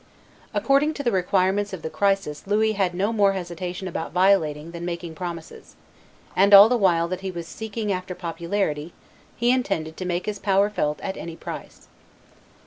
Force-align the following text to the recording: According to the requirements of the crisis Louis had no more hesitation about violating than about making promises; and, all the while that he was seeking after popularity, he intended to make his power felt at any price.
According 0.51 0.95
to 0.95 1.03
the 1.03 1.11
requirements 1.11 1.73
of 1.73 1.83
the 1.83 1.89
crisis 1.91 2.47
Louis 2.47 2.71
had 2.71 2.95
no 2.95 3.13
more 3.13 3.33
hesitation 3.33 3.87
about 3.87 4.11
violating 4.11 4.71
than 4.71 4.81
about 4.81 4.85
making 4.93 5.13
promises; 5.13 5.75
and, 6.35 6.55
all 6.55 6.69
the 6.69 6.75
while 6.75 7.07
that 7.07 7.21
he 7.21 7.29
was 7.29 7.45
seeking 7.47 7.91
after 7.91 8.15
popularity, 8.15 8.93
he 9.37 9.51
intended 9.51 9.97
to 9.97 10.05
make 10.05 10.25
his 10.25 10.39
power 10.39 10.71
felt 10.71 10.99
at 11.01 11.17
any 11.17 11.35
price. 11.35 11.87